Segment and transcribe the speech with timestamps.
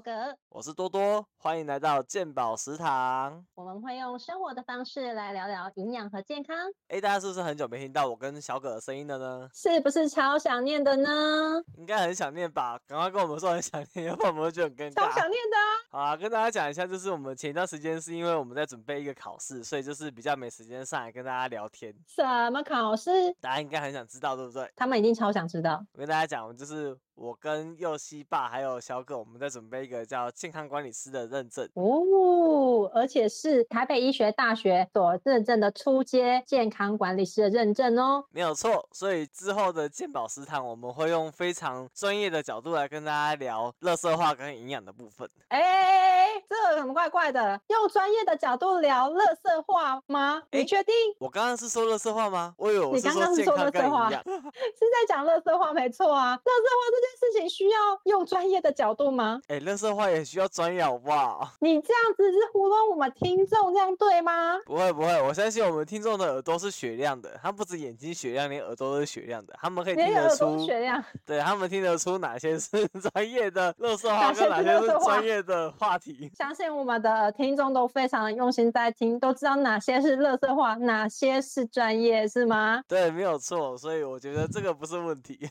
[0.00, 3.44] 小葛，我是多多，欢迎来到健宝食堂。
[3.54, 6.56] 我们会用生活的方式来聊聊营养和健康。
[6.88, 9.46] 哎，大家是不是很久没听到我跟小葛的声音了呢？
[9.52, 11.62] 是不是超想念的呢？
[11.76, 12.80] 应该很想念吧？
[12.86, 15.04] 赶快跟我们说很想念，要不然我们会觉得很尴尬。
[15.04, 15.68] 超想念的啊！
[15.90, 21.94] 好啊，跟大家讲一下，就是我们前一段时间是因为我们在准备一个考试，所以就是比较没时间上来跟大家聊天。
[22.06, 23.10] 什么考试？
[23.38, 24.72] 大家应该很想知道，对不对？
[24.74, 25.84] 他们一定超想知道。
[25.92, 38.24] 我跟大家讲，就是我跟佑熙爸还有小葛，我们在准备一个叫健康管理师的认证哦，而且是台北医学大学所认证的初阶健康管理师的认证哦。
[38.30, 45.28] 没有错，所以之后的健保食堂，我们会用非常专业的角度来跟大家聊乐色化跟营养的部分。
[45.48, 50.42] 哎，这很怪怪的，用专业的角度聊乐色化吗？
[50.52, 50.94] 你确定？
[51.18, 52.54] 我刚刚是说乐色化吗？
[52.56, 56.30] 我有你刚刚是说乐色化，是在讲乐色化，没错啊。
[56.30, 59.40] 乐色化这件事情需要用专业的角度吗？
[59.48, 61.50] 哎，乐色话也需要专业，好不好？
[61.60, 64.58] 你这样子是糊弄我们听众，这样对吗？
[64.66, 76.30] 不会不会，我相信我们听众的耳朵是雪亮的，他不止眼睛雪亮，连耳朵都是雪亮的，他们可以听得出雪亮，对他们听得出哪些是 专业的乐色话，跟哪些是专业的话题。
[76.36, 82.82] 相信我们的听众都非常的用心在听，都知道哪些是乐色话，哪些是专业，是吗？
[82.88, 85.48] 对，没有错，所以我觉得这个不是问题。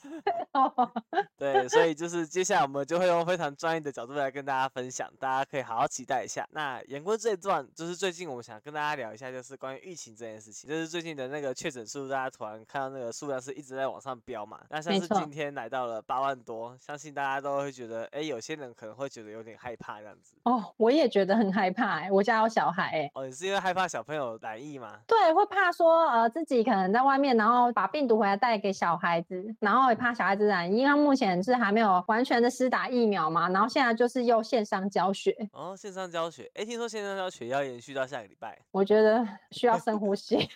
[1.37, 6.47] 对，所以就是接下来我们就会用非常专业的角度来跟大家分享，大家可以好好期待一下。
[6.51, 10.69] 那言归正传，就是最近我们想跟大家聊一下，就是关于疫情这件事情。
[10.69, 14.59] 就是最近的那个确诊数，大家突然看到那个数量是一直在往上飙嘛。
[14.69, 20.35] 那像是今天来到了八万多，相信大家都会觉得，哎，有些人可能会觉得有点害怕这样子。
[20.43, 23.11] 哦，我也觉得很害怕，哎，我家有小孩，哎。
[23.13, 24.99] 哦，你是因为害怕小朋友染疫吗？
[25.05, 35.35] 对，会怕说，呃，自己可能在外面，然后把病毒回来带给小孩子，然后也怕小孩子染疫，因为目前是还没有完全的施打疫苗嘛，然后现在就是又线上教学。
[35.53, 40.37] 哦，线上教学，哎，听说线上教学要延续到下个礼拜，我觉得需要深呼吸。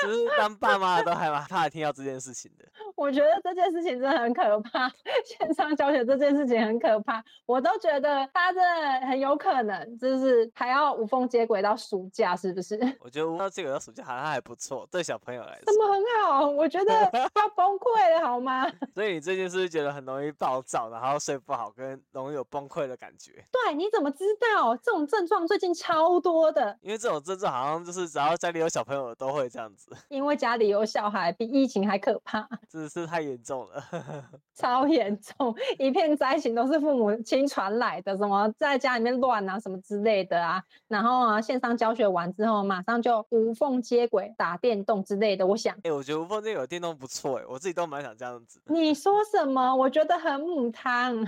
[0.00, 2.64] 其实当爸妈的都还蛮怕听到这件事情的。
[2.96, 4.88] 我觉得这件事情真的很可怕，
[5.24, 12.78] 线上教学这件事情很可怕，我都觉得他真的很有可能，就是还要无缝接轨到暑假，是不是？
[13.00, 15.64] 我觉得无缝接轨到暑假好像还不错，对小朋友来说。
[15.66, 16.46] 怎么很好？
[16.48, 16.92] 我觉得
[17.34, 18.70] 要崩溃了，好吗？
[18.94, 23.32] 所以你最近是不是觉得很容易暴躁，然后睡不好，跟容易有崩溃的感觉？
[23.50, 26.76] 对，你怎么知道这种症状最近超多的？
[26.80, 29.83] 因为这种症状好像就是只要家里有小朋友都会这样子。
[30.08, 32.48] 因为家里有小孩，比疫情还可怕。
[32.68, 33.84] 真的是太严重了，
[34.54, 40.62] 超严重，一片灾情都是父母亲传来的，什么在家里面乱啊，什么之类的啊。
[40.88, 45.46] 然后啊，线上教学完之后，马上就无缝接轨打电动之类的。
[45.46, 48.60] 我想，哎，我觉得无缝接轨电动不错，哎，我自己都蛮想这样子。
[48.66, 49.74] 你 说什么？
[49.74, 51.24] 我觉得很母汤。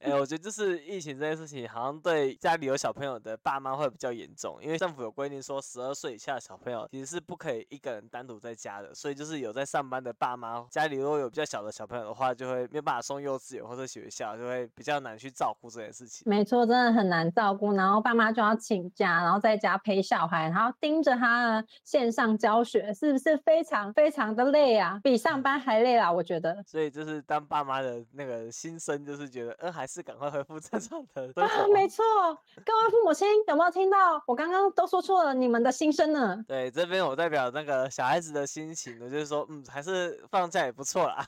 [0.00, 16.22] 哎，我觉得就是疫情这件事情，好像对家里有小朋友的爸妈会比较严重，因为政府有规定说，十二岁以下的小朋友其实是不可以一个人单独在家的，所以就是有在上班的爸妈家里如果有比较小的小朋友的话，就会没有办法送幼稚园或者学校，就会比较难去照顾这件事情。
[16.28, 25.00] 没错，真的很难照顾，然后爸妈就要请假，然后在家陪小孩，然后盯着他线上教学，是不是非常非常的累啊？
[25.02, 26.62] 比上班还累啦，我觉得。
[26.66, 32.04] 所以就是当爸妈的那个心声，就是觉得，嗯，还是赶快恢复正常的啊，没错，
[32.64, 34.22] 各位父母亲有没有听到？
[34.26, 36.44] 我刚刚都说错了你们的心声呢？
[36.46, 41.24] 对，这边我代表那个小孩子的心情，我就是说，嗯，还是放假也不错啦。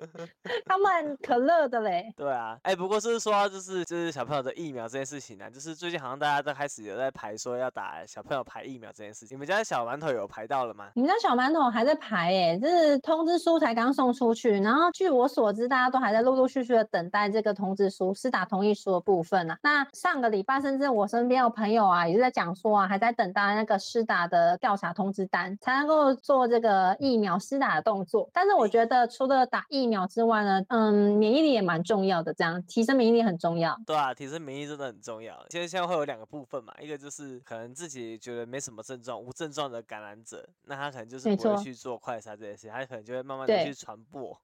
[0.66, 2.12] 他们可乐的嘞。
[2.16, 9.36] 对啊，哎，不过是说就是就是小朋友的疫苗这件事情呢，就是最近好像大家都开始有在排说要打小朋友排疫苗这件事情。
[9.36, 10.90] 你们家小馒头有排到了吗？
[10.94, 19.58] 你们家小馒头还在排哎，就是通知书才刚送出去，然后据我所知，大家都还在陆陆续续的等待这个通知书，是打同意书的部分啊。
[19.62, 28.28] 那上个礼拜，甚至我身边有朋友啊，也是在讲说啊，还在等待那个施打的调查通知单，才能够做这个疫苗施打的动作。
[28.32, 33.76] 但是我觉得除了打疫苗之外呢，嗯，免疫力也蛮重要的，这样提升免疫力很重要。
[33.86, 35.34] 对啊，提升免疫力真的很重要。
[35.48, 44.38] 其实现在会有两个部分嘛，一个就是可能自己觉得没什么症状、无症状的感染者，那他可能就是不会去做快筛这件事，他可能就会慢慢的去传播。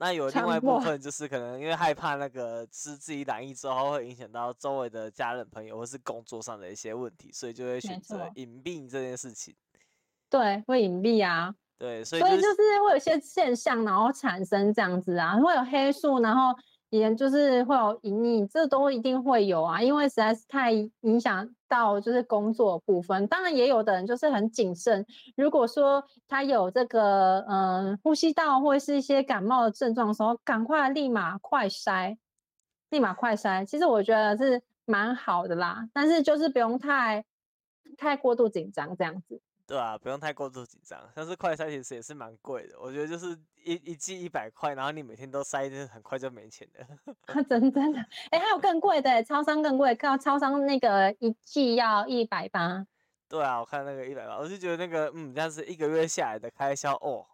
[0.00, 9.52] 那有另外一部分就是可能因为害怕那个是自己染疫之后会影响到周围的家人朋友或是工作上的一些问题，所以就会选择隐病这件事情。
[10.30, 11.54] 对，会隐蔽啊。
[11.78, 16.52] 对，所以所以就是会有一些现象，然后产生这样子啊，会有黑素，然后
[16.90, 23.26] 也就是会有隐匿，这都一定会有啊，因为实在是太影响到就是工作部分。
[23.28, 32.16] 当然也有的人就是很谨慎，如果说他有这个嗯呼吸道或者是一些感冒的症状的时候，赶快立马快筛。
[32.90, 37.22] 立马快筛，其实我觉得是蛮好的啦，但是就是不用太
[37.98, 39.38] 太过度紧张这样子。
[39.68, 40.98] 对啊，不用太过度紧张。
[41.14, 46.86] 像是快筛其实也是蛮贵的，我觉得就是一一季一百块，然后你每天都筛，就是很快就没钱了。
[47.44, 48.00] 真真的，
[48.30, 52.86] 哎，还有更贵的，超商更贵，看到超商那个一季要一百八。
[53.28, 57.26] 对啊，我看那个一百八，我就觉得那个嗯，这样子一个月下来的开销哦，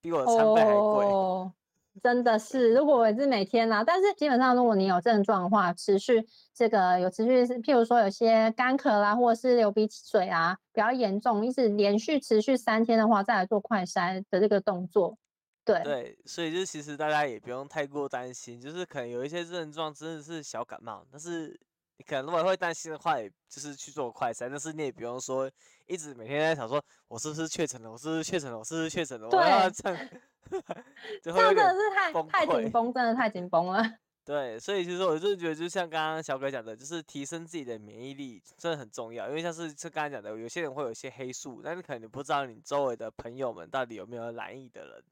[0.00, 1.04] 比我的餐费还贵。
[2.02, 15.16] 真的是，如果我是每天啊，但是基本上如果你有症状的话，持续这个有持续，譬如说有些干咳啦，或者是流鼻水啊，比较严重，一直连续持续三天的话，再来做快筛的这个动作。
[15.64, 21.58] 对对，所以就其实大家也不用太过担心，就是可能有一些症状真的是小感冒，但是
[21.98, 25.50] 你可能如果会担心的话，也就是去做快筛，但是你也不用说
[25.86, 30.08] 一直每天在想说我是不是确诊了，我是不是确诊了，我是不是确诊了，我要这样。
[31.20, 33.82] 这样真的是太太紧绷，真的太紧绷了。
[34.24, 39.28] 对，所以其实我就觉得，就像刚刚小哥讲的，就是提升自己的免疫力真的很重要。
[39.28, 45.02] 因为像是是刚才讲的，有些人会有一些黑素，但是可能你不知道你周围的朋友们到底有没有染疫的人。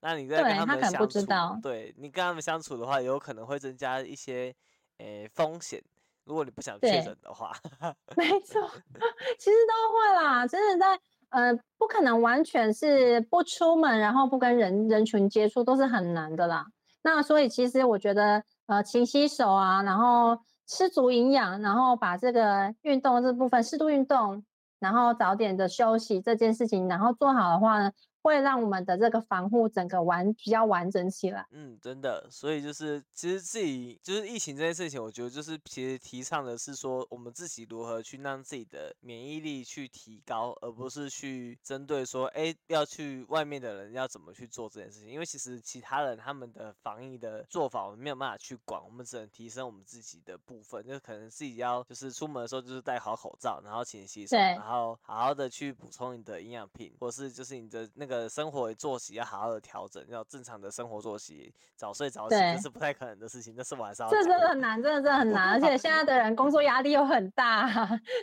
[0.00, 1.20] 那你在跟他们相处，
[1.62, 4.54] 对你跟他们相处的话，有可能会增加一些
[4.98, 5.82] 诶风险。
[6.24, 7.52] 如果你不想确诊的话，
[8.16, 8.60] 没错，
[9.38, 11.00] 其实都会啦，真的在。
[11.30, 16.66] 呃，不可能完全是不出门，然后不跟人人群接触，都是很难的啦。
[17.02, 24.44] 那所以其实我觉得，呃，勤洗手啊，然后吃足营养，然后把这个运动这部分适度运动，
[24.78, 27.90] 然后早点的休息这件事情，然后做好的话呢。
[28.22, 31.44] 会让我们的这个防护整个完比较完整起来。
[31.50, 45.08] 嗯，真的，所以就是其实自己就是疫情这件事情，我觉得就是其实提倡的是说我们自己如何去让自己的免疫力去提高，而不是去针对说哎要去外面的人要怎么去做这件事情。
[45.08, 58.11] 因为其实其他人他们的防疫的做法我们没有办法去管，我们只能提升我们自己的部分，就是可能自己要就是出门的时候就是戴好口罩，然后勤洗手，然后好好的去补充你的营养品，或是就是你的那个。
[58.18, 63.54] 的生活作息要好好的调整，要正常的生活作息，早睡早起，这是不太可能的事情。
[63.56, 65.52] 那是晚上，这真的很难，真的真的很难。
[65.52, 67.68] 而 且现在的人工作压力又很大，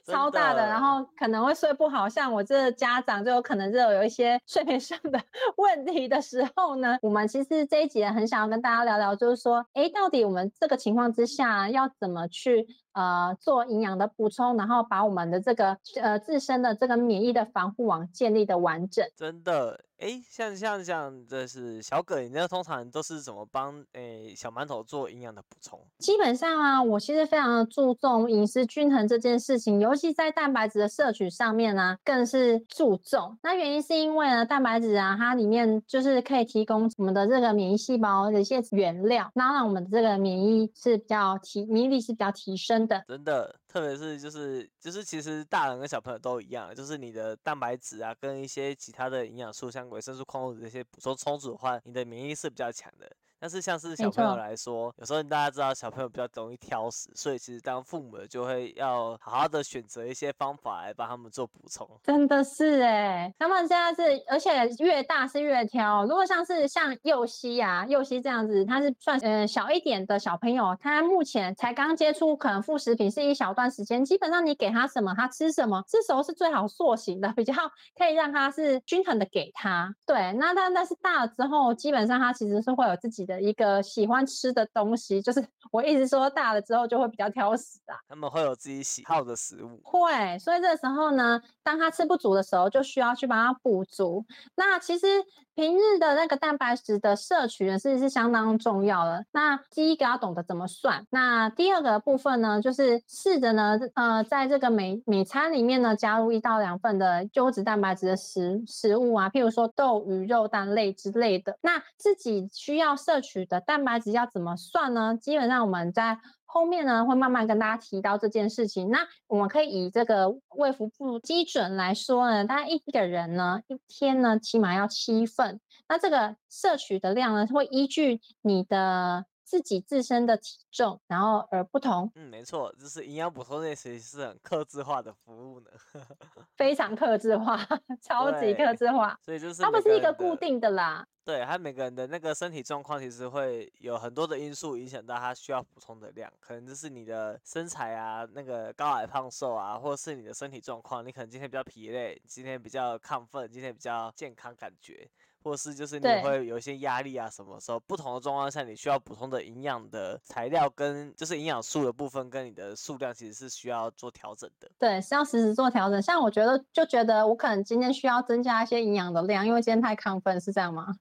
[0.05, 2.07] 超大的，然后可能会睡不好。
[2.07, 5.19] 像我这家长就有可能就有一些 睡眠上的
[5.57, 12.67] 问题的时候呢，我们其实这一集很想要跟大家聊聊，就是说，哎，到底我们这个情况之下要怎么去？
[12.93, 19.05] 呃，做营养的补充，然后把我们的这个呃自身的这个免疫的防护网建立的完整。
[19.15, 25.77] 真的，哎，像像像这是小葛，你那通常都是怎么帮诶小馒头做营养的补充？
[25.97, 33.37] 基本上啊，我其实非常的注重饮食均衡这件事情，尤其在蛋白质的摄取上面呢，更是注重。
[33.43, 43.03] 那原因是因为呢，蛋白质啊，它里面就是可以提供我们的这个免疫细胞的一些原料，那让我们的这个免疫是比较提免疫力是比较提升的。
[43.05, 53.07] 真的，特别是就是就是，其实大人跟小朋友都一样，就是你的蛋白质啊，跟一些其他的营养素，像维生素、矿物质这些补充充足的话，你的免疫力是比较强的。
[53.39, 61.89] 但是像是小朋友来说，有时候大家知道小朋友比较容易挑食，所以其实当父母的就会要好好的选择一些方法来帮他们做补充。
[62.03, 66.03] 真的是哎，他们现在是，而且越大是越挑。
[66.03, 77.53] 如果像是像幼熙啊，幼熙这样子，他是算呃小一点的小朋友，他目前才刚接触可能副食品是一小段时间，基本上你给他什么他吃什么，这时候是最好塑形的，比较
[77.97, 79.95] 可以让他是均衡的给他。
[80.05, 83.28] 对，那但但是大了之后，基本上他其实是会有自己。
[83.29, 87.95] 的一个喜欢吃的东西，就是我一直说大了之后就会比较挑食啊。
[88.07, 90.39] 他们会有自己喜好的食物，会。
[90.39, 94.25] 所以这时候呢，当他吃不足的时候，就需要去帮他补足。
[94.55, 95.05] 那其实
[95.53, 99.25] 平日的那个蛋白质的摄取呢，是是相当重要的。
[99.31, 101.05] 那第一个要懂得怎么算。
[101.11, 111.57] 那第二个部分呢，就是试着呢，呃，在这个每每餐里面呢，加入一到两份的优质蛋白质的食食物啊，譬如说豆、鱼、肉、蛋类之类的。
[111.61, 115.17] 那自己需要摄取的蛋白质要怎么算呢？
[115.19, 118.89] 基本上我们在后面呢会慢慢跟大家提到这件事情。
[118.89, 125.59] 那我们可以以这个胃腹部基准来说呢，大家一个人呢一天呢起码要七份。
[125.87, 129.25] 那这个摄取的量呢会依据你的。
[129.49, 132.11] 自己自身的体重，然后而不同。
[132.13, 135.71] 嗯，没错，就是营养补充这些是很克制化的服务呢，
[136.55, 137.57] 非常克制化，
[137.99, 139.19] 超级克制化。
[139.25, 141.03] 所以就是它不是一个固定的啦。
[141.25, 155.09] 对，他每个人的那个身体状况其实会有很多的因素影响到他需要补充的量，可能就是你的身材啊，那个高矮胖瘦啊，或者是你的身体状况，你可能今天比较疲累，今天比较亢奋，今天比较健康感觉。
[155.43, 164.69] 或是就是你会有一些压力啊，什么时候不同的状况下你需要补充的营养的材料跟就是营养素的部分跟你的数量其实是需要做调整的。
[164.77, 166.01] 对，是要实时做调整。
[166.01, 170.93] 像我觉得就觉得我可能今天需要增加一些营养的量，因为今天太亢奋，是这样吗？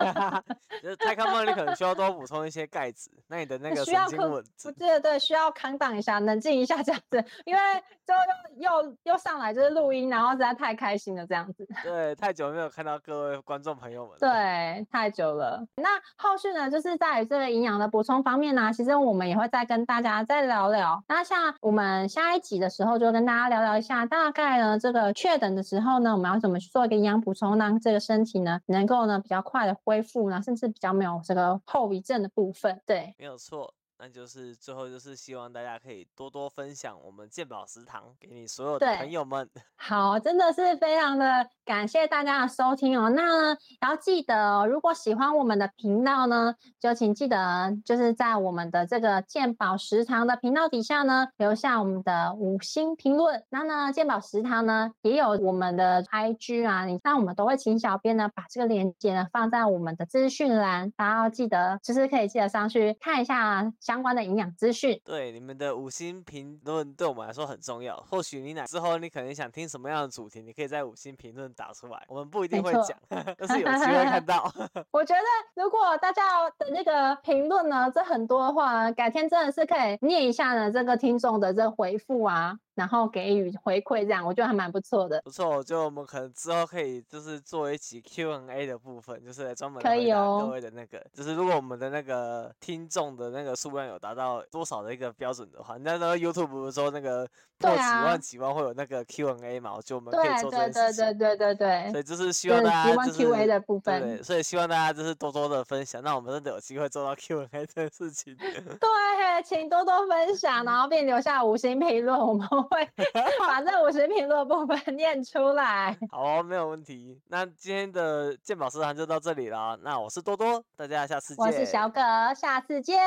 [0.82, 4.44] 就是太亢奋，你可能需要多补充一些钙质，那你的那个神经稳。
[4.62, 7.60] 对对对，需要康荡一下，冷静一下这样子，因为
[8.06, 8.12] 就
[8.60, 11.66] 又又又上来就是录音，然后实在太开心了这样子。
[11.82, 14.16] 对，太久没有看到各位观众朋友们。
[14.18, 15.66] 对，太久了。
[15.76, 21.02] 那后续呢，就是在于这个营养的补充方面呢，其实我们也会再跟大家再聊聊。
[21.08, 32.80] 那像我们下一集的时候，就跟大家聊聊一下，大概呢这个确诊的时候呢，我们要怎么去做一个营养补充，让这个身体呢能够呢比较快的恢复呢，甚至比较没有这个后遗症的部分。
[32.86, 33.72] 对，没有错。
[33.96, 39.48] 那就是最后就是希望大家可以多多分享我们健宝食堂给你所有的朋友们。
[39.76, 43.10] 好，真的是非常的感谢大家的收听哦。
[43.10, 53.42] 那要记得，如果喜欢我们的频道呢，就请记得就是在我们的这个鉴宝食堂的频道底下呢，留下我们的五星评论。
[53.50, 63.34] 那呢，鉴宝食堂呢也有我们的 IG 啊，你那我们都会请小编呢把这个链接呢放在我们的资讯栏，大家要记得就是可以记得上去看一下。
[63.80, 67.96] 相关的营养资讯，对你们的五星评论对我们来说很重要。
[68.08, 74.52] 或许你哪之后你可能想听什么样的主题，你可以在五星评论打出来，我们不一定会讲， 但是有机会看 到。
[74.92, 76.22] 我觉得如果大家
[76.58, 82.58] 的那个评论呢，这很多的话，改天真的是可以念一下呢，这个听众的这回复啊。
[82.74, 85.20] 然后给予回馈，这样我觉得还蛮不错的。
[85.22, 90.42] 不错，我觉得我们可能之后可以就是做一期 Q&A 的部分，就是专门可以哦。
[90.44, 97.26] 各位的那个，就是如果我们的那个听众的那个数量有达到多少的一个标准的话，那那个 YouTube 不是说那个
[97.58, 99.74] 破几万几万会有那个 Q&A 嘛？
[99.76, 101.04] 我觉得我们可以做这件事情。
[101.18, 101.90] 对对对对对对。
[101.92, 104.00] 所以就是希望大家就是 Q&A 的部分。
[104.02, 108.36] 对，所以希望大家就是多多的分享，那我们真的有机会做到 Q&A 这件事情。
[108.36, 112.88] 对，请多多分享， 然后并留下五星评论，我们会。
[113.46, 115.96] 把这五十评论部分念出来。
[116.10, 117.20] 好，没有问题。
[117.28, 119.78] 那今天的鉴宝食堂就到这里了。
[119.82, 121.44] 那我是多多，大家下次见。
[121.44, 122.00] 我是小葛，
[122.34, 122.98] 下次见。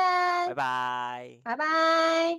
[0.48, 1.38] 拜拜。
[1.44, 2.38] 拜拜。